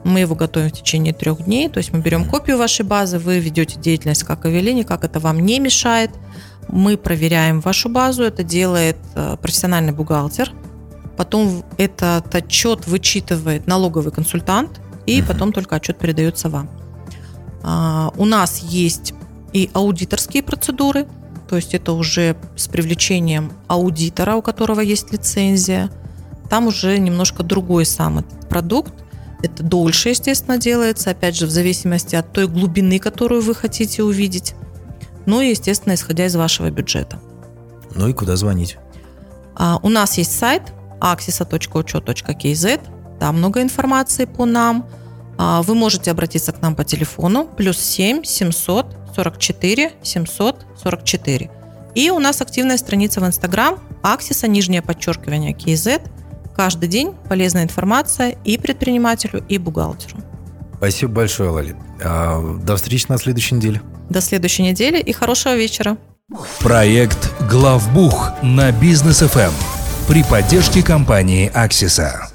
Мы 0.03 0.21
его 0.21 0.35
готовим 0.35 0.69
в 0.69 0.73
течение 0.73 1.13
трех 1.13 1.43
дней, 1.45 1.69
то 1.69 1.77
есть 1.77 1.93
мы 1.93 1.99
берем 1.99 2.25
копию 2.25 2.57
вашей 2.57 2.85
базы, 2.85 3.19
вы 3.19 3.39
ведете 3.39 3.79
деятельность 3.79 4.23
как 4.23 4.45
и 4.45 4.49
вели, 4.49 4.73
никак 4.73 5.03
это 5.05 5.19
вам 5.19 5.39
не 5.39 5.59
мешает. 5.59 6.11
Мы 6.71 6.97
проверяем 6.97 7.61
вашу 7.61 7.89
базу, 7.89 8.23
это 8.23 8.43
делает 8.43 8.97
э, 9.15 9.37
профессиональный 9.41 9.91
бухгалтер. 9.91 10.51
Потом 11.17 11.65
этот 11.77 12.33
отчет 12.33 12.87
вычитывает 12.87 13.67
налоговый 13.67 14.11
консультант, 14.11 14.79
и 15.05 15.21
потом 15.21 15.51
только 15.51 15.75
отчет 15.75 15.97
передается 15.97 16.49
вам. 16.49 16.69
А, 17.63 18.11
У 18.15 18.25
нас 18.25 18.59
есть 18.59 19.13
и 19.51 19.69
аудиторские 19.73 20.43
процедуры, 20.43 21.07
то 21.49 21.55
есть 21.55 21.73
это 21.73 21.93
уже 21.93 22.37
с 22.55 22.67
привлечением 22.67 23.51
аудитора, 23.67 24.35
у 24.35 24.41
которого 24.43 24.81
есть 24.81 25.11
лицензия. 25.11 25.89
Там 26.49 26.67
уже 26.67 26.99
немножко 26.99 27.41
другой 27.41 27.85
сам 27.85 28.19
этот 28.19 28.47
продукт. 28.47 28.93
Это 29.41 29.63
дольше, 29.63 30.09
естественно, 30.09 30.57
делается, 30.57 31.09
опять 31.09 31.35
же, 31.35 31.47
в 31.47 31.49
зависимости 31.49 32.15
от 32.15 32.31
той 32.31 32.47
глубины, 32.47 32.99
которую 32.99 33.41
вы 33.41 33.55
хотите 33.55 34.03
увидеть. 34.03 34.53
Ну 35.29 35.41
и, 35.41 35.51
естественно, 35.51 35.93
исходя 35.93 36.25
из 36.25 36.35
вашего 36.35 36.71
бюджета. 36.71 37.19
Ну 37.93 38.07
и 38.07 38.13
куда 38.13 38.35
звонить? 38.35 38.77
А, 39.55 39.79
У 39.83 39.89
нас 39.89 40.17
есть 40.17 40.35
сайт 40.35 40.73
axisa.учет.kz. 40.99 42.81
Там 43.19 43.37
много 43.37 43.61
информации 43.61 44.25
по 44.25 44.45
нам. 44.45 44.89
А, 45.37 45.61
Вы 45.61 45.75
можете 45.75 46.09
обратиться 46.09 46.51
к 46.51 46.63
нам 46.63 46.75
по 46.75 46.83
телефону 46.83 47.45
плюс 47.45 47.77
7 47.77 48.23
744 48.23 49.91
744. 50.01 51.51
И 51.93 52.09
у 52.09 52.17
нас 52.17 52.41
активная 52.41 52.77
страница 52.77 53.21
в 53.21 53.27
Инстаграм 53.27 53.77
Аксиса, 54.01 54.47
нижнее 54.47 54.81
подчеркивание 54.81 55.53
KZ. 55.53 56.01
Каждый 56.55 56.89
день 56.89 57.13
полезная 57.29 57.63
информация 57.65 58.35
и 58.45 58.57
предпринимателю, 58.57 59.45
и 59.47 59.59
бухгалтеру. 59.59 60.23
Спасибо 60.79 61.11
большое, 61.11 61.49
Лалит. 61.49 61.75
А, 62.01 62.41
До 62.63 62.77
встречи 62.77 63.05
на 63.09 63.17
следующей 63.17 63.55
неделе. 63.55 63.81
До 64.09 64.21
следующей 64.21 64.63
недели 64.63 64.97
и 64.99 65.11
хорошего 65.11 65.55
вечера. 65.55 65.97
Проект 66.59 67.33
«Главбух» 67.49 68.31
на 68.41 68.71
Бизнес 68.71 69.19
ФМ 69.19 69.51
при 70.07 70.23
поддержке 70.23 70.81
компании 70.81 71.51
«Аксиса». 71.53 72.28